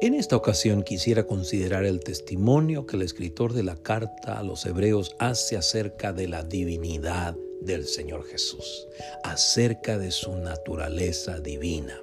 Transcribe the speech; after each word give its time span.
En 0.00 0.14
esta 0.14 0.36
ocasión 0.36 0.84
quisiera 0.84 1.26
considerar 1.26 1.84
el 1.84 1.98
testimonio 1.98 2.86
que 2.86 2.94
el 2.94 3.02
escritor 3.02 3.52
de 3.52 3.64
la 3.64 3.74
carta 3.74 4.38
a 4.38 4.44
los 4.44 4.64
hebreos 4.64 5.16
hace 5.18 5.56
acerca 5.56 6.12
de 6.12 6.28
la 6.28 6.44
divinidad 6.44 7.36
del 7.62 7.84
Señor 7.84 8.24
Jesús, 8.24 8.86
acerca 9.24 9.98
de 9.98 10.12
su 10.12 10.36
naturaleza 10.36 11.40
divina, 11.40 11.98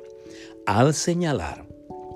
al 0.66 0.94
señalar 0.94 1.66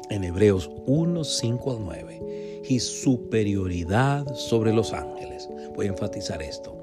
en 0.10 0.26
Hebreos 0.26 0.70
1, 0.86 1.24
5 1.24 1.72
al 1.72 1.86
9 1.86 2.64
y 2.68 2.80
superioridad 2.82 4.28
sobre 4.36 4.74
los 4.74 4.92
ángeles. 4.92 5.48
Voy 5.76 5.86
a 5.86 5.92
enfatizar 5.92 6.42
esto. 6.42 6.78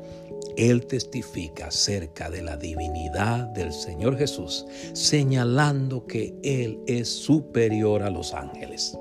Él 0.57 0.87
testifica 0.87 1.67
acerca 1.67 2.31
de 2.31 2.43
la 2.43 2.57
divinidad 2.57 3.47
del 3.49 3.73
Señor 3.73 4.17
Jesús, 4.17 4.67
señalando 4.93 6.07
que 6.07 6.35
Él 6.43 6.81
es 6.87 7.09
superior 7.09 8.03
a 8.03 8.11
los 8.11 8.33
ángeles. 8.33 8.97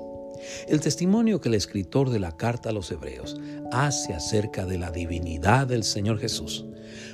El 0.68 0.80
testimonio 0.80 1.40
que 1.40 1.48
el 1.48 1.54
escritor 1.54 2.10
de 2.10 2.18
la 2.18 2.36
carta 2.36 2.70
a 2.70 2.72
los 2.72 2.90
Hebreos 2.90 3.36
hace 3.72 4.14
acerca 4.14 4.66
de 4.66 4.78
la 4.78 4.90
divinidad 4.90 5.66
del 5.66 5.82
Señor 5.82 6.18
Jesús 6.18 6.66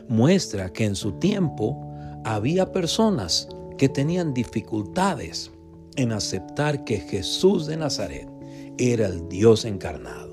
muestra 0.09 0.73
que 0.73 0.85
en 0.85 0.97
su 0.97 1.13
tiempo 1.13 1.81
había 2.25 2.73
personas 2.73 3.49
que 3.79 3.89
tenían 3.89 4.35
dificultades 4.35 5.51
en 5.97 6.13
aceptar 6.13 6.85
que 6.85 6.99
Jesús 6.99 7.67
de 7.67 7.77
Nazaret 7.77 8.29
era 8.79 9.07
el 9.07 9.29
Dios 9.29 9.65
encarnado, 9.65 10.32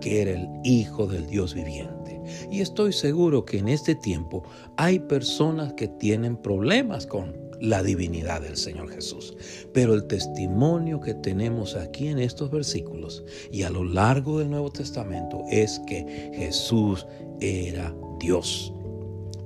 que 0.00 0.22
era 0.22 0.32
el 0.32 0.48
Hijo 0.64 1.06
del 1.06 1.26
Dios 1.26 1.54
viviente. 1.54 2.20
Y 2.50 2.60
estoy 2.60 2.92
seguro 2.92 3.44
que 3.44 3.58
en 3.58 3.68
este 3.68 3.94
tiempo 3.94 4.42
hay 4.76 4.98
personas 4.98 5.72
que 5.74 5.88
tienen 5.88 6.36
problemas 6.36 7.06
con 7.06 7.48
la 7.60 7.82
divinidad 7.82 8.42
del 8.42 8.56
Señor 8.56 8.90
Jesús. 8.90 9.36
Pero 9.72 9.94
el 9.94 10.06
testimonio 10.06 11.00
que 11.00 11.14
tenemos 11.14 11.74
aquí 11.74 12.08
en 12.08 12.18
estos 12.18 12.50
versículos 12.50 13.24
y 13.50 13.62
a 13.62 13.70
lo 13.70 13.84
largo 13.84 14.38
del 14.38 14.50
Nuevo 14.50 14.70
Testamento 14.70 15.42
es 15.50 15.80
que 15.86 16.30
Jesús 16.34 17.06
era 17.40 17.94
Dios. 18.20 18.72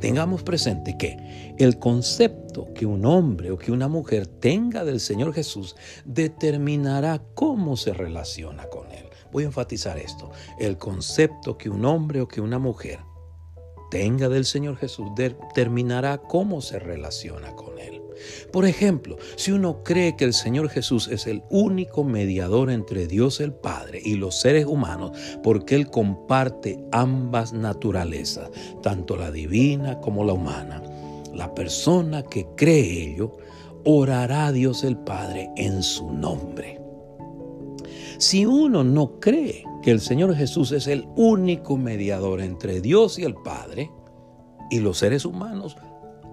Tengamos 0.02 0.42
presente 0.42 0.98
que 0.98 1.54
el 1.58 1.78
concepto 1.78 2.74
que 2.74 2.86
un 2.86 3.06
hombre 3.06 3.52
o 3.52 3.56
que 3.56 3.70
una 3.70 3.86
mujer 3.86 4.26
tenga 4.26 4.84
del 4.84 4.98
Señor 4.98 5.32
Jesús 5.32 5.76
determinará 6.04 7.22
cómo 7.34 7.76
se 7.76 7.94
relaciona 7.94 8.64
con 8.64 8.90
Él. 8.90 9.08
Voy 9.30 9.44
a 9.44 9.46
enfatizar 9.46 9.98
esto. 9.98 10.32
El 10.58 10.76
concepto 10.76 11.56
que 11.56 11.70
un 11.70 11.84
hombre 11.84 12.20
o 12.20 12.26
que 12.26 12.40
una 12.40 12.58
mujer 12.58 12.98
tenga 13.92 14.28
del 14.28 14.44
Señor 14.44 14.76
Jesús 14.76 15.06
determinará 15.14 16.18
cómo 16.18 16.60
se 16.62 16.80
relaciona 16.80 17.54
con 17.54 17.78
Él. 17.78 18.01
Por 18.52 18.66
ejemplo, 18.66 19.16
si 19.36 19.52
uno 19.52 19.82
cree 19.82 20.16
que 20.16 20.24
el 20.24 20.34
Señor 20.34 20.68
Jesús 20.68 21.08
es 21.08 21.26
el 21.26 21.42
único 21.50 22.04
mediador 22.04 22.70
entre 22.70 23.06
Dios 23.06 23.40
el 23.40 23.52
Padre 23.52 24.00
y 24.04 24.16
los 24.16 24.40
seres 24.40 24.66
humanos, 24.66 25.12
porque 25.42 25.74
Él 25.74 25.88
comparte 25.90 26.84
ambas 26.92 27.52
naturalezas, 27.52 28.50
tanto 28.82 29.16
la 29.16 29.30
divina 29.30 30.00
como 30.00 30.24
la 30.24 30.32
humana, 30.32 30.82
la 31.34 31.54
persona 31.54 32.22
que 32.22 32.46
cree 32.56 33.12
ello, 33.12 33.36
orará 33.84 34.46
a 34.46 34.52
Dios 34.52 34.84
el 34.84 34.96
Padre 34.96 35.50
en 35.56 35.82
su 35.82 36.12
nombre. 36.12 36.80
Si 38.18 38.46
uno 38.46 38.84
no 38.84 39.18
cree 39.18 39.64
que 39.82 39.90
el 39.90 40.00
Señor 40.00 40.34
Jesús 40.36 40.70
es 40.72 40.86
el 40.86 41.06
único 41.16 41.76
mediador 41.76 42.40
entre 42.40 42.80
Dios 42.80 43.18
y 43.18 43.24
el 43.24 43.34
Padre 43.34 43.90
y 44.70 44.78
los 44.78 44.98
seres 44.98 45.24
humanos, 45.24 45.76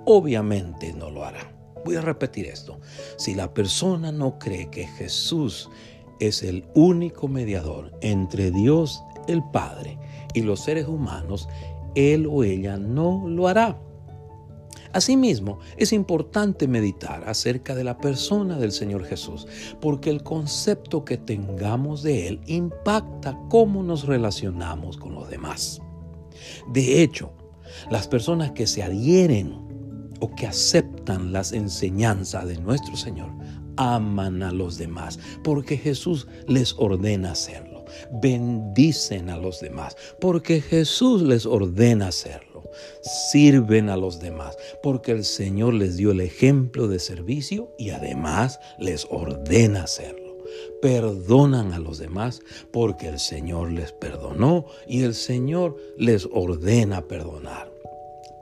obviamente 0.06 0.94
no 0.94 1.10
lo 1.10 1.26
hará. 1.26 1.59
Voy 1.86 1.96
a 1.96 2.02
repetir 2.02 2.46
esto. 2.46 2.80
Si 3.18 3.36
la 3.36 3.54
persona 3.54 4.12
no 4.12 4.40
cree 4.40 4.70
que 4.70 4.88
Jesús 4.88 5.70
es 6.20 6.44
el 6.44 6.66
único 6.74 7.28
mediador 7.28 7.98
entre 8.02 8.52
Dios 8.52 9.04
el 9.28 9.44
Padre 9.52 9.98
y 10.34 10.42
los 10.42 10.62
seres 10.62 10.88
humanos, 10.88 11.48
él 11.96 12.28
o 12.30 12.44
ella 12.44 12.78
no 12.78 13.28
lo 13.28 13.48
hará. 13.48 13.80
Asimismo, 14.92 15.60
es 15.78 15.94
importante 15.94 16.68
meditar 16.68 17.24
acerca 17.30 17.76
de 17.76 17.84
la 17.84 18.00
persona 18.00 18.58
del 18.58 18.72
Señor 18.72 19.06
Jesús, 19.06 19.48
porque 19.80 20.10
el 20.10 20.24
concepto 20.24 21.06
que 21.06 21.18
tengamos 21.18 22.02
de 22.02 22.28
Él 22.28 22.42
impacta 22.48 23.40
cómo 23.50 23.84
nos 23.84 24.08
relacionamos 24.08 24.98
con 24.98 25.14
los 25.14 25.30
demás. 25.30 25.80
De 26.74 27.04
hecho, 27.04 27.32
las 27.92 28.08
personas 28.08 28.52
que 28.52 28.66
se 28.66 28.82
adhieren 28.82 29.69
o 30.20 30.34
que 30.36 30.48
aceptan 30.48 31.32
las 31.32 31.52
enseñanzas 31.52 32.48
de 32.48 32.58
nuestro 32.58 32.96
Señor 32.96 33.30
aman 33.80 34.44
a 34.44 34.52
los 34.52 34.78
demás 34.78 35.18
porque 35.44 35.78
Jesús 35.78 36.28
les 36.48 36.76
ordena 36.78 37.32
hacerlo. 37.32 37.86
Bendicen 38.22 39.30
a 39.30 39.38
los 39.38 39.62
demás 39.62 39.96
porque 40.20 40.62
Jesús 40.62 41.22
les 41.22 41.46
ordena 41.46 42.10
hacerlo. 42.10 42.70
Sirven 43.32 43.90
a 43.90 43.98
los 43.98 44.20
demás 44.20 44.58
porque 44.84 45.14
el 45.14 45.24
Señor 45.24 45.74
les 45.74 45.96
dio 45.96 46.12
el 46.12 46.20
ejemplo 46.20 46.88
de 46.88 47.00
servicio 47.00 47.74
y 47.80 47.92
además 47.92 48.60
les 48.78 49.08
ordena 49.10 49.84
hacerlo. 49.84 50.38
Perdonan 50.82 51.74
a 51.74 51.80
los 51.80 52.00
demás 52.00 52.42
porque 52.72 53.08
el 53.08 53.20
Señor 53.20 53.72
les 53.72 53.94
perdonó 53.94 54.66
y 54.88 55.04
el 55.04 55.16
Señor 55.16 55.78
les 55.98 56.28
ordena 56.32 57.08
perdonar 57.08 57.69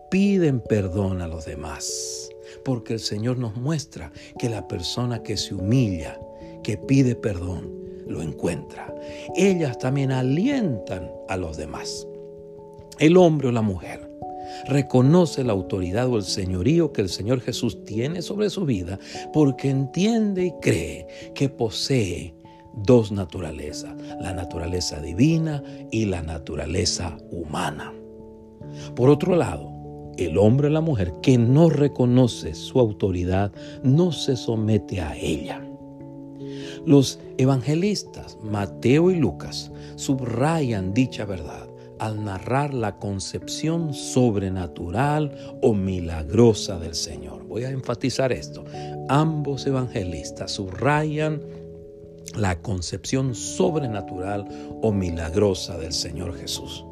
piden 0.10 0.62
perdón 0.62 1.22
a 1.22 1.28
los 1.28 1.46
demás, 1.46 2.30
porque 2.64 2.94
el 2.94 3.00
Señor 3.00 3.38
nos 3.38 3.56
muestra 3.56 4.12
que 4.40 4.50
la 4.50 4.68
persona 4.68 5.24
que 5.24 5.38
se 5.38 5.54
humilla, 5.54 6.20
que 6.64 6.78
pide 6.78 7.16
perdón, 7.16 7.72
lo 8.08 8.22
encuentra. 8.22 8.94
Ellas 9.36 9.78
también 9.80 10.12
alientan 10.12 11.12
a 11.28 11.38
los 11.38 11.58
demás. 11.58 12.08
El 13.00 13.18
hombre 13.18 13.50
o 13.50 13.52
la 13.52 13.62
mujer 13.62 14.10
reconoce 14.68 15.44
la 15.44 15.54
autoridad 15.54 16.08
o 16.08 16.18
el 16.18 16.24
señorío 16.24 16.94
que 16.94 17.02
el 17.02 17.10
Señor 17.10 17.42
Jesús 17.42 17.84
tiene 17.84 18.22
sobre 18.22 18.50
su 18.50 18.66
vida 18.66 18.98
porque 19.34 19.70
entiende 19.70 20.46
y 20.46 20.54
cree 20.62 21.08
que 21.36 21.50
posee 21.50 22.34
dos 22.74 23.12
naturalezas, 23.12 23.96
la 24.20 24.34
naturaleza 24.34 25.00
divina 25.00 25.64
y 25.92 26.06
la 26.06 26.22
naturaleza 26.22 27.18
humana. 27.32 27.94
Por 28.96 29.10
otro 29.10 29.36
lado, 29.36 29.77
el 30.18 30.38
hombre 30.38 30.68
o 30.68 30.72
la 30.72 30.82
mujer 30.82 31.14
que 31.22 31.38
no 31.38 31.70
reconoce 31.70 32.54
su 32.56 32.80
autoridad 32.80 33.52
no 33.84 34.12
se 34.12 34.36
somete 34.36 35.02
a 35.02 35.16
ella. 35.16 35.64
Los 36.86 37.20
evangelistas 37.38 38.38
Mateo 38.42 39.12
y 39.12 39.16
Lucas 39.16 39.72
subrayan 39.96 40.94
dicha 40.94 41.26
verdad 41.26 41.68
al 42.00 42.24
narrar 42.24 42.74
la 42.74 42.98
concepción 42.98 43.94
sobrenatural 43.94 45.36
o 45.62 45.74
milagrosa 45.74 46.78
del 46.78 46.96
Señor. 46.96 47.46
Voy 47.48 47.64
a 47.64 47.72
enfatizar 47.72 48.32
esto. 48.32 48.64
Ambos 49.10 49.66
evangelistas 49.66 50.52
subrayan 50.52 51.42
la 52.36 52.62
concepción 52.62 53.34
sobrenatural 53.34 54.48
o 54.82 54.92
milagrosa 54.92 55.78
del 55.78 55.94
Señor 55.94 56.38
Jesús. 56.38 56.86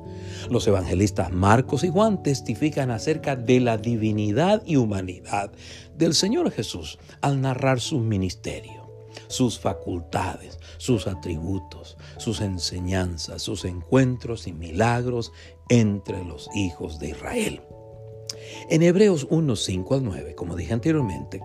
Los 0.49 0.67
evangelistas 0.67 1.31
Marcos 1.31 1.83
y 1.83 1.89
Juan 1.89 2.21
testifican 2.21 2.91
acerca 2.91 3.35
de 3.35 3.59
la 3.59 3.77
divinidad 3.77 4.61
y 4.65 4.75
humanidad 4.75 5.51
del 5.97 6.13
Señor 6.13 6.51
Jesús 6.51 6.99
al 7.21 7.41
narrar 7.41 7.79
su 7.79 7.99
ministerio, 7.99 8.89
sus 9.27 9.59
facultades, 9.59 10.59
sus 10.77 11.07
atributos, 11.07 11.97
sus 12.17 12.41
enseñanzas, 12.41 13.41
sus 13.41 13.65
encuentros 13.65 14.47
y 14.47 14.53
milagros 14.53 15.31
entre 15.69 16.23
los 16.23 16.49
hijos 16.55 16.99
de 16.99 17.09
Israel. 17.09 17.61
En 18.69 18.83
Hebreos 18.83 19.25
1, 19.29 19.55
5 19.55 19.95
al 19.95 20.03
9, 20.03 20.35
como 20.35 20.55
dije 20.55 20.73
anteriormente, 20.73 21.41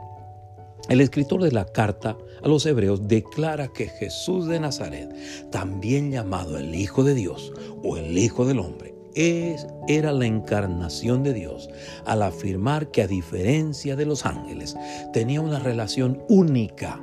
el 0.90 1.00
escritor 1.00 1.40
de 1.40 1.52
la 1.52 1.66
carta 1.66 2.18
a 2.42 2.48
los 2.48 2.66
hebreos 2.66 3.06
declara 3.06 3.68
que 3.68 3.86
Jesús 3.86 4.48
de 4.48 4.58
Nazaret, 4.58 5.08
también 5.50 6.10
llamado 6.10 6.58
el 6.58 6.74
Hijo 6.74 7.04
de 7.04 7.14
Dios 7.14 7.52
o 7.84 7.96
el 7.96 8.18
Hijo 8.18 8.44
del 8.44 8.58
Hombre, 8.58 8.96
es, 9.14 9.68
era 9.86 10.12
la 10.12 10.26
encarnación 10.26 11.22
de 11.22 11.32
Dios 11.32 11.70
al 12.06 12.22
afirmar 12.22 12.90
que 12.90 13.02
a 13.02 13.06
diferencia 13.06 13.94
de 13.94 14.04
los 14.04 14.26
ángeles 14.26 14.76
tenía 15.12 15.40
una 15.40 15.60
relación 15.60 16.24
única 16.28 17.00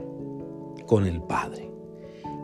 con 0.85 1.05
el 1.05 1.21
Padre, 1.21 1.71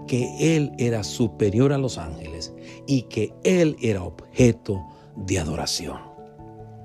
que 0.07 0.55
Él 0.55 0.71
era 0.77 1.03
superior 1.03 1.73
a 1.73 1.77
los 1.77 1.97
ángeles 1.97 2.53
y 2.87 3.03
que 3.03 3.33
Él 3.43 3.75
era 3.81 4.03
objeto 4.03 4.81
de 5.17 5.39
adoración. 5.39 5.99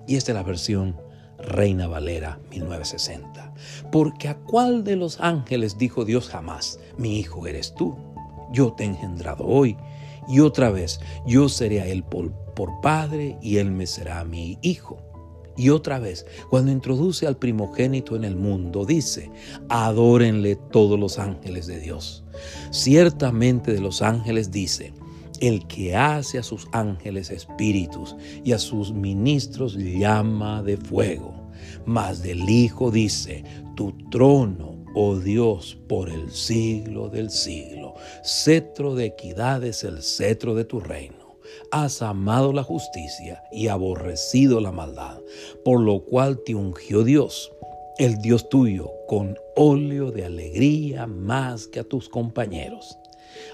Y 0.09 0.17
esta 0.17 0.33
es 0.33 0.37
la 0.37 0.43
versión 0.43 0.97
Reina 1.39 1.87
Valera 1.87 2.39
1960. 2.51 3.55
Porque 3.91 4.29
a 4.29 4.37
cuál 4.37 4.85
de 4.85 4.97
los 4.97 5.21
ángeles 5.21 5.79
dijo 5.79 6.05
Dios 6.05 6.29
jamás, 6.29 6.79
mi 6.97 7.19
hijo 7.19 7.47
eres 7.47 7.75
tú, 7.75 7.97
yo 8.53 8.73
te 8.73 8.85
he 8.85 8.87
engendrado 8.87 9.45
hoy, 9.47 9.77
y 10.29 10.41
otra 10.41 10.71
vez 10.71 11.01
yo 11.27 11.49
seré 11.49 11.81
a 11.81 11.87
él 11.87 12.03
por, 12.03 12.33
por 12.55 12.81
padre 12.81 13.39
y 13.41 13.57
él 13.57 13.71
me 13.71 13.87
será 13.87 14.25
mi 14.25 14.59
hijo. 14.63 14.99
Y 15.57 15.71
otra 15.71 15.99
vez, 15.99 16.25
cuando 16.51 16.71
introduce 16.71 17.27
al 17.27 17.37
primogénito 17.37 18.15
en 18.15 18.25
el 18.25 18.37
mundo, 18.37 18.85
dice, 18.85 19.29
adórenle 19.69 20.55
todos 20.55 21.01
los 21.01 21.19
ángeles 21.19 21.67
de 21.67 21.81
Dios. 21.81 22.25
Ciertamente 22.71 23.73
de 23.73 23.81
los 23.81 24.01
ángeles 24.01 24.53
dice, 24.53 24.93
el 25.41 25.67
que 25.67 25.97
hace 25.97 26.39
a 26.39 26.43
sus 26.43 26.69
ángeles 26.73 27.31
espíritus 27.31 28.17
y 28.45 28.53
a 28.53 28.59
sus 28.59 28.93
ministros 28.93 29.77
llama 29.77 30.63
de 30.63 30.77
fuego. 30.77 31.35
Mas 31.85 32.23
del 32.23 32.49
Hijo 32.49 32.91
dice, 32.91 33.45
tu 33.77 33.93
trono, 34.11 34.85
oh 34.95 35.17
Dios, 35.17 35.79
por 35.89 36.09
el 36.09 36.31
siglo 36.31 37.09
del 37.09 37.31
siglo. 37.31 37.95
Cetro 38.25 38.95
de 38.95 39.07
equidad 39.07 39.65
es 39.65 39.85
el 39.85 40.03
cetro 40.03 40.55
de 40.55 40.65
tu 40.65 40.81
reino 40.81 41.29
has 41.71 42.03
amado 42.03 42.53
la 42.53 42.63
justicia 42.63 43.43
y 43.51 43.69
aborrecido 43.69 44.61
la 44.61 44.73
maldad, 44.73 45.19
por 45.65 45.81
lo 45.81 46.05
cual 46.05 46.41
te 46.45 46.55
ungió 46.55 47.05
Dios, 47.05 47.53
el 47.99 48.19
Dios 48.19 48.49
tuyo, 48.49 48.91
con 49.07 49.37
óleo 49.57 50.11
de 50.11 50.25
alegría 50.25 51.07
más 51.07 51.67
que 51.67 51.81
a 51.81 51.85
tus 51.85 52.09
compañeros. 52.09 52.99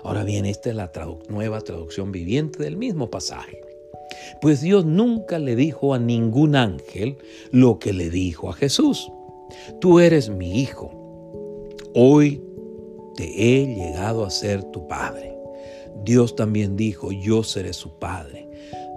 Ahora 0.02 0.24
bien, 0.24 0.46
esta 0.46 0.70
es 0.70 0.76
la 0.76 0.90
nueva 1.28 1.60
traducción 1.60 2.12
viviente 2.12 2.62
del 2.62 2.76
mismo 2.76 3.10
pasaje. 3.10 3.60
Pues 4.40 4.60
Dios 4.60 4.84
nunca 4.84 5.38
le 5.38 5.56
dijo 5.56 5.94
a 5.94 5.98
ningún 5.98 6.56
ángel 6.56 7.18
lo 7.50 7.78
que 7.78 7.92
le 7.92 8.10
dijo 8.10 8.50
a 8.50 8.52
Jesús. 8.52 9.10
Tú 9.80 10.00
eres 10.00 10.28
mi 10.30 10.60
hijo. 10.60 10.90
Hoy 11.94 12.42
te 13.16 13.24
he 13.24 13.66
llegado 13.66 14.24
a 14.24 14.30
ser 14.30 14.62
tu 14.64 14.86
padre. 14.86 15.36
Dios 16.04 16.36
también 16.36 16.76
dijo, 16.76 17.12
yo 17.12 17.42
seré 17.42 17.72
su 17.72 17.98
padre. 17.98 18.48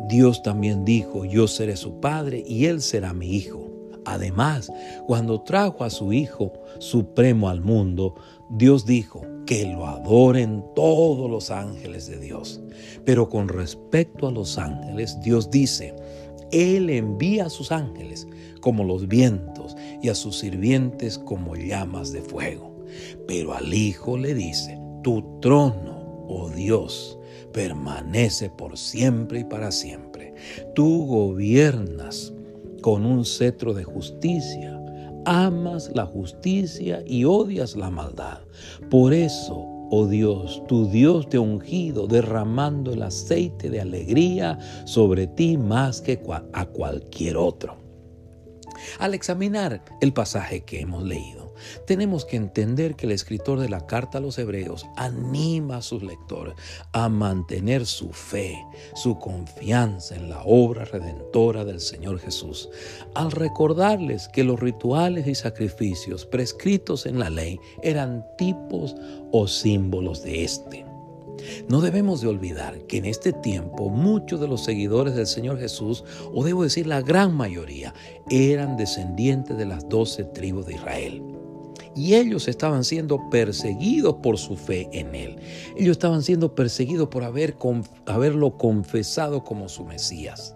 Dios 0.08 0.44
también 0.44 0.86
dijo, 0.86 1.26
yo 1.26 1.48
seré 1.48 1.76
su 1.76 2.00
padre 2.00 2.44
y 2.46 2.66
él 2.66 2.82
será 2.82 3.14
mi 3.14 3.36
hijo. 3.36 3.68
Además, 4.06 4.72
cuando 5.06 5.42
trajo 5.42 5.84
a 5.84 5.90
su 5.90 6.14
Hijo 6.14 6.54
Supremo 6.80 7.50
al 7.50 7.60
mundo, 7.60 8.16
Dios 8.50 8.86
dijo 8.86 9.22
que 9.48 9.66
lo 9.66 9.88
adoren 9.88 10.64
todos 10.76 11.30
los 11.30 11.50
ángeles 11.50 12.08
de 12.08 12.20
Dios. 12.20 12.62
Pero 13.04 13.30
con 13.30 13.48
respecto 13.48 14.28
a 14.28 14.32
los 14.32 14.60
ángeles, 14.60 15.20
Dios 15.22 15.50
dice, 15.50 15.96
Él 16.52 16.92
envía 16.92 17.48
a 17.48 17.50
sus 17.50 17.72
ángeles 17.72 18.28
como 18.62 18.84
los 18.84 19.08
vientos 19.08 19.76
y 20.04 20.10
a 20.10 20.16
sus 20.16 20.38
sirvientes 20.38 21.18
como 21.18 21.56
llamas 21.56 22.12
de 22.12 22.22
fuego. 22.22 22.86
Pero 23.28 23.54
al 23.54 23.74
Hijo 23.74 24.18
le 24.18 24.36
dice, 24.36 24.80
tu 25.02 25.40
trono 25.40 25.98
oh 26.28 26.50
Dios, 26.50 27.18
permanece 27.54 28.50
por 28.50 28.78
siempre 28.78 29.40
y 29.40 29.44
para 29.44 29.72
siempre. 29.72 30.34
Tú 30.76 31.06
gobiernas 31.06 32.34
con 32.82 33.06
un 33.06 33.26
cetro 33.26 33.74
de 33.74 33.84
justicia, 33.84 34.80
amas 35.28 35.92
la 35.94 36.06
justicia 36.06 37.04
y 37.06 37.26
odias 37.26 37.76
la 37.76 37.90
maldad. 37.90 38.40
Por 38.90 39.14
eso, 39.14 39.66
oh 39.92 40.08
Dios, 40.08 40.64
tu 40.68 40.90
Dios 40.90 41.28
te 41.28 41.38
ha 41.38 41.42
ungido, 41.42 42.08
derramando 42.08 42.94
el 42.94 43.04
aceite 43.04 43.70
de 43.70 43.82
alegría 43.82 44.58
sobre 44.86 45.28
ti 45.28 45.58
más 45.58 46.02
que 46.02 46.20
a 46.54 46.66
cualquier 46.66 47.36
otro. 47.36 47.76
Al 49.00 49.14
examinar 49.14 49.84
el 50.02 50.14
pasaje 50.14 50.64
que 50.64 50.80
hemos 50.80 51.04
leído, 51.04 51.47
tenemos 51.86 52.26
que 52.26 52.38
entender 52.38 52.96
que 52.96 53.06
el 53.06 53.12
escritor 53.12 53.60
de 53.60 53.70
la 53.70 53.86
carta 53.86 54.18
a 54.18 54.22
los 54.22 54.38
hebreos 54.38 54.86
anima 54.96 55.78
a 55.78 55.82
sus 55.82 56.04
lectores 56.04 56.56
a 56.92 57.10
mantener 57.10 57.86
su 57.86 58.10
fe, 58.10 58.58
su 58.96 59.18
confianza 59.20 60.16
en 60.16 60.30
la 60.30 60.42
obra 60.46 60.86
redentora 60.86 61.66
del 61.66 61.80
Señor 61.80 62.20
Jesús, 62.20 62.70
al 63.16 63.32
recordarles 63.32 64.28
que 64.28 64.44
los 64.44 64.60
rituales 64.60 65.28
y 65.28 65.36
sacrificios 65.36 66.26
prescritos 66.26 67.06
en 67.06 67.20
la 67.20 67.30
ley 67.30 67.60
eran 67.82 68.26
tipos 68.38 68.96
o 69.32 69.48
símbolos 69.48 70.24
de 70.24 70.44
éste. 70.44 70.86
No 71.70 71.82
debemos 71.82 72.22
de 72.22 72.28
olvidar 72.28 72.80
que 72.88 72.98
en 72.98 73.06
este 73.06 73.34
tiempo 73.34 73.90
muchos 73.90 74.40
de 74.40 74.48
los 74.48 74.64
seguidores 74.64 75.16
del 75.16 75.28
Señor 75.28 75.60
Jesús, 75.60 76.04
o 76.34 76.44
debo 76.44 76.64
decir 76.64 76.88
la 76.88 77.02
gran 77.02 77.36
mayoría, 77.36 77.94
eran 78.30 78.78
descendientes 78.78 79.58
de 79.58 79.66
las 79.66 79.88
doce 79.88 80.24
tribus 80.24 80.66
de 80.66 80.74
Israel 80.74 81.37
y 81.98 82.16
ellos 82.16 82.48
estaban 82.48 82.84
siendo 82.84 83.30
perseguidos 83.30 84.16
por 84.22 84.38
su 84.38 84.56
fe 84.56 84.88
en 84.92 85.16
Él. 85.16 85.38
Ellos 85.76 85.94
estaban 85.94 86.22
siendo 86.22 86.54
perseguidos 86.54 87.10
por 87.10 87.24
haber, 87.24 87.58
haberlo 88.06 88.58
confesado 88.58 89.44
como 89.44 89.68
su 89.68 89.84
Mesías. 89.84 90.56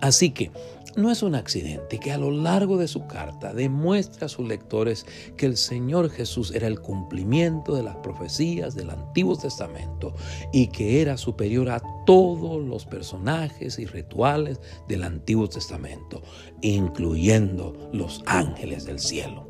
Así 0.00 0.30
que 0.30 0.50
no 0.96 1.10
es 1.10 1.22
un 1.22 1.36
accidente 1.36 2.00
que 2.00 2.10
a 2.10 2.18
lo 2.18 2.32
largo 2.32 2.76
de 2.76 2.88
su 2.88 3.06
carta 3.06 3.54
demuestre 3.54 4.26
a 4.26 4.28
sus 4.28 4.48
lectores 4.48 5.06
que 5.36 5.46
el 5.46 5.56
Señor 5.56 6.10
Jesús 6.10 6.52
era 6.52 6.66
el 6.66 6.80
cumplimiento 6.80 7.76
de 7.76 7.84
las 7.84 7.96
profecías 7.96 8.74
del 8.74 8.90
Antiguo 8.90 9.36
Testamento 9.36 10.14
y 10.52 10.66
que 10.66 11.00
era 11.00 11.16
superior 11.16 11.70
a 11.70 11.80
todos 12.06 12.60
los 12.64 12.86
personajes 12.86 13.78
y 13.78 13.86
rituales 13.86 14.60
del 14.88 15.04
Antiguo 15.04 15.48
Testamento, 15.48 16.22
incluyendo 16.60 17.90
los 17.92 18.24
ángeles 18.26 18.84
del 18.84 18.98
cielo. 18.98 19.49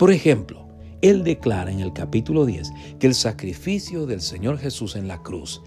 Por 0.00 0.10
ejemplo, 0.10 0.66
él 1.02 1.24
declara 1.24 1.70
en 1.70 1.80
el 1.80 1.92
capítulo 1.92 2.46
10 2.46 2.72
que 2.98 3.06
el 3.06 3.14
sacrificio 3.14 4.06
del 4.06 4.22
Señor 4.22 4.56
Jesús 4.56 4.96
en 4.96 5.06
la 5.06 5.22
cruz 5.22 5.60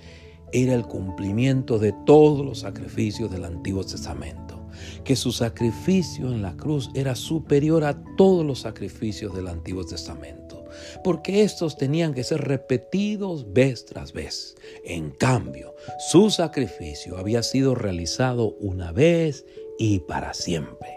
era 0.51 0.73
el 0.73 0.87
cumplimiento 0.87 1.77
de 1.77 1.93
todos 2.07 2.43
los 2.43 2.61
sacrificios 2.61 3.29
del 3.29 3.45
Antiguo 3.45 3.83
Testamento, 3.83 4.59
que 5.03 5.15
su 5.15 5.31
sacrificio 5.31 6.31
en 6.31 6.41
la 6.41 6.57
cruz 6.57 6.89
era 6.95 7.13
superior 7.13 7.83
a 7.83 8.03
todos 8.17 8.43
los 8.43 8.61
sacrificios 8.61 9.35
del 9.35 9.49
Antiguo 9.49 9.85
Testamento, 9.85 10.65
porque 11.03 11.43
estos 11.43 11.77
tenían 11.77 12.15
que 12.15 12.23
ser 12.23 12.41
repetidos 12.41 13.53
vez 13.53 13.85
tras 13.85 14.13
vez. 14.13 14.55
En 14.83 15.11
cambio, 15.11 15.75
su 16.09 16.31
sacrificio 16.31 17.19
había 17.19 17.43
sido 17.43 17.75
realizado 17.75 18.55
una 18.59 18.91
vez 18.91 19.45
y 19.77 19.99
para 19.99 20.33
siempre. 20.33 20.89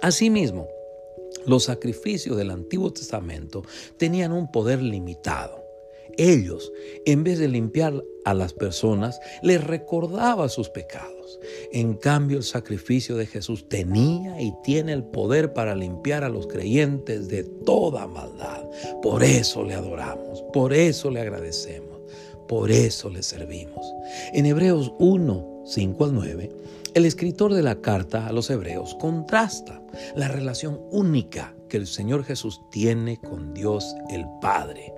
Asimismo, 0.00 0.66
los 1.46 1.64
sacrificios 1.64 2.36
del 2.36 2.50
Antiguo 2.50 2.92
Testamento 2.92 3.62
tenían 3.96 4.32
un 4.32 4.50
poder 4.50 4.82
limitado. 4.82 5.64
Ellos, 6.16 6.72
en 7.06 7.24
vez 7.24 7.38
de 7.38 7.48
limpiar 7.48 8.04
a 8.24 8.34
las 8.34 8.52
personas, 8.52 9.20
les 9.42 9.62
recordaba 9.62 10.48
sus 10.48 10.68
pecados. 10.68 11.40
En 11.72 11.94
cambio, 11.94 12.38
el 12.38 12.44
sacrificio 12.44 13.16
de 13.16 13.26
Jesús 13.26 13.68
tenía 13.68 14.40
y 14.40 14.52
tiene 14.62 14.92
el 14.92 15.04
poder 15.04 15.52
para 15.52 15.74
limpiar 15.74 16.24
a 16.24 16.28
los 16.28 16.46
creyentes 16.46 17.28
de 17.28 17.44
toda 17.44 18.06
maldad. 18.06 18.64
Por 19.02 19.22
eso 19.22 19.64
le 19.64 19.74
adoramos, 19.74 20.42
por 20.52 20.72
eso 20.72 21.10
le 21.10 21.20
agradecemos, 21.20 21.93
por 22.48 22.70
eso 22.70 23.10
le 23.10 23.22
servimos. 23.22 23.86
En 24.32 24.46
Hebreos 24.46 24.92
1, 24.98 25.62
5 25.66 26.04
al 26.04 26.14
9, 26.14 26.50
el 26.94 27.04
escritor 27.04 27.54
de 27.54 27.62
la 27.62 27.80
carta 27.80 28.26
a 28.26 28.32
los 28.32 28.50
hebreos 28.50 28.96
contrasta 29.00 29.82
la 30.14 30.28
relación 30.28 30.80
única 30.90 31.54
que 31.68 31.76
el 31.76 31.86
Señor 31.86 32.24
Jesús 32.24 32.60
tiene 32.70 33.16
con 33.16 33.52
Dios 33.54 33.94
el 34.10 34.24
Padre 34.40 34.92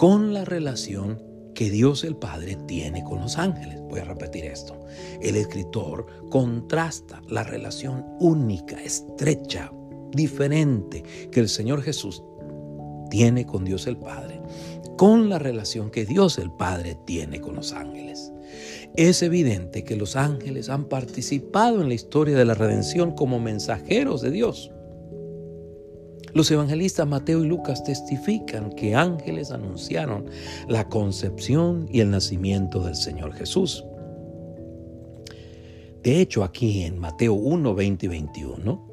con 0.00 0.32
la 0.32 0.46
relación 0.46 1.22
que 1.54 1.68
Dios 1.68 2.04
el 2.04 2.16
Padre 2.16 2.56
tiene 2.66 3.04
con 3.04 3.20
los 3.20 3.36
ángeles. 3.36 3.82
Voy 3.82 4.00
a 4.00 4.04
repetir 4.04 4.46
esto. 4.46 4.80
El 5.20 5.36
escritor 5.36 6.06
contrasta 6.30 7.20
la 7.28 7.44
relación 7.44 8.06
única, 8.18 8.82
estrecha, 8.82 9.70
diferente 10.12 11.02
que 11.30 11.40
el 11.40 11.50
Señor 11.50 11.82
Jesús 11.82 12.22
tiene 13.10 13.44
con 13.44 13.66
Dios 13.66 13.86
el 13.86 13.98
Padre 13.98 14.40
con 15.00 15.30
la 15.30 15.38
relación 15.38 15.90
que 15.90 16.04
Dios 16.04 16.36
el 16.36 16.50
Padre 16.50 16.94
tiene 17.06 17.40
con 17.40 17.56
los 17.56 17.72
ángeles. 17.72 18.34
Es 18.98 19.22
evidente 19.22 19.82
que 19.82 19.96
los 19.96 20.14
ángeles 20.14 20.68
han 20.68 20.90
participado 20.90 21.80
en 21.80 21.88
la 21.88 21.94
historia 21.94 22.36
de 22.36 22.44
la 22.44 22.52
redención 22.52 23.12
como 23.12 23.40
mensajeros 23.40 24.20
de 24.20 24.30
Dios. 24.30 24.70
Los 26.34 26.50
evangelistas 26.50 27.08
Mateo 27.08 27.42
y 27.42 27.48
Lucas 27.48 27.82
testifican 27.82 28.72
que 28.72 28.94
ángeles 28.94 29.52
anunciaron 29.52 30.26
la 30.68 30.86
concepción 30.90 31.88
y 31.90 32.00
el 32.00 32.10
nacimiento 32.10 32.80
del 32.80 32.94
Señor 32.94 33.32
Jesús. 33.32 33.82
De 36.02 36.20
hecho, 36.20 36.44
aquí 36.44 36.82
en 36.82 36.98
Mateo 36.98 37.32
1, 37.32 37.74
20 37.74 38.04
y 38.04 38.08
21, 38.10 38.89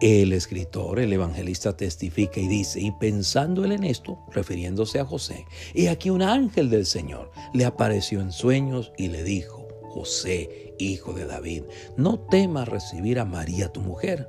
el 0.00 0.32
escritor, 0.32 0.98
el 0.98 1.12
evangelista 1.12 1.76
testifica 1.76 2.40
y 2.40 2.48
dice, 2.48 2.80
y 2.80 2.92
pensando 2.92 3.64
él 3.64 3.72
en 3.72 3.84
esto, 3.84 4.18
refiriéndose 4.30 4.98
a 5.00 5.04
José, 5.04 5.46
y 5.74 5.86
aquí 5.86 6.10
un 6.10 6.22
ángel 6.22 6.68
del 6.68 6.86
Señor 6.86 7.30
le 7.54 7.64
apareció 7.64 8.20
en 8.20 8.32
sueños 8.32 8.92
y 8.98 9.08
le 9.08 9.22
dijo, 9.22 9.66
José, 9.82 10.74
hijo 10.78 11.14
de 11.14 11.26
David, 11.26 11.62
no 11.96 12.18
temas 12.18 12.68
recibir 12.68 13.18
a 13.18 13.24
María 13.24 13.72
tu 13.72 13.80
mujer, 13.80 14.28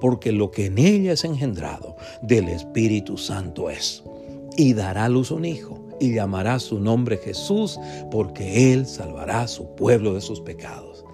porque 0.00 0.32
lo 0.32 0.50
que 0.50 0.66
en 0.66 0.78
ella 0.78 1.12
es 1.12 1.24
engendrado 1.24 1.96
del 2.20 2.48
Espíritu 2.48 3.16
Santo 3.16 3.70
es, 3.70 4.02
y 4.58 4.74
dará 4.74 5.06
a 5.06 5.08
luz 5.08 5.30
un 5.30 5.46
hijo, 5.46 5.85
y 6.00 6.14
llamará 6.14 6.58
su 6.58 6.78
nombre 6.78 7.16
Jesús, 7.18 7.78
porque 8.10 8.72
él 8.72 8.86
salvará 8.86 9.42
a 9.42 9.48
su 9.48 9.74
pueblo 9.74 10.14
de 10.14 10.20
sus 10.20 10.40
pecados. 10.40 11.04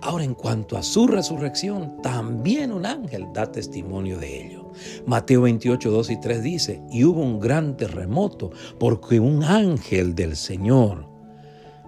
Ahora, 0.00 0.24
en 0.24 0.34
cuanto 0.34 0.76
a 0.76 0.82
su 0.82 1.06
resurrección, 1.06 2.00
también 2.02 2.72
un 2.72 2.86
ángel 2.86 3.28
da 3.32 3.52
testimonio 3.52 4.18
de 4.18 4.46
ello. 4.46 4.70
Mateo 5.06 5.42
28, 5.42 5.90
2 5.90 6.10
y 6.10 6.20
3 6.20 6.42
dice, 6.42 6.82
y 6.90 7.04
hubo 7.04 7.20
un 7.20 7.38
gran 7.38 7.76
terremoto 7.76 8.50
porque 8.78 9.20
un 9.20 9.44
ángel 9.44 10.14
del 10.14 10.36
Señor, 10.36 11.06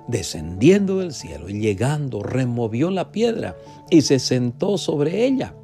descendiendo 0.07 0.99
del 0.99 1.13
cielo 1.13 1.49
y 1.49 1.59
llegando, 1.61 2.23
removió 2.23 2.91
la 2.91 3.11
piedra 3.11 3.57
y 3.91 4.03
se 4.03 4.19
sentó 4.19 4.79
sobre 4.79 5.25
ella. 5.25 5.57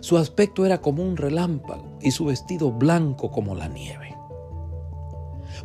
Su 0.00 0.16
aspecto 0.16 0.64
era 0.64 0.80
como 0.80 1.02
un 1.02 1.16
relámpago 1.16 1.98
y 2.00 2.12
su 2.12 2.26
vestido 2.26 2.70
blanco 2.70 3.30
como 3.32 3.56
la 3.56 3.66
nieve. 3.66 4.17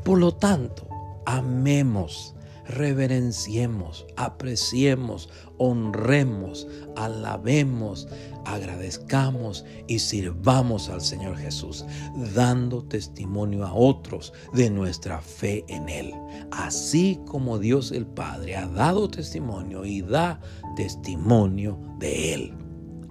Por 0.04 0.20
lo 0.20 0.34
tanto, 0.34 0.88
amemos 1.26 2.34
reverenciemos, 2.66 4.06
apreciemos, 4.16 5.30
honremos, 5.58 6.68
alabemos, 6.96 8.08
agradezcamos 8.46 9.66
y 9.88 10.00
sirvamos 10.00 10.90
al 10.90 11.02
Señor 11.02 11.38
Jesús, 11.38 11.86
dando 12.34 12.84
testimonio 12.84 13.66
a 13.66 13.74
otros 13.74 14.34
de 14.54 14.70
nuestra 14.70 15.22
fe 15.22 15.64
en 15.68 15.90
Él, 15.90 16.14
así 16.52 17.20
como 17.26 17.60
Dios 17.60 17.92
el 17.92 18.06
Padre 18.06 18.56
ha 18.56 18.68
dado 18.68 19.10
testimonio 19.10 19.86
y 19.86 20.02
da 20.02 20.40
testimonio 20.76 21.80
de 22.00 22.34
Él. 22.34 22.54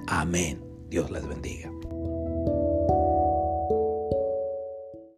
Amén. 0.09 0.63
Dios 0.89 1.11
les 1.11 1.27
bendiga. 1.27 1.71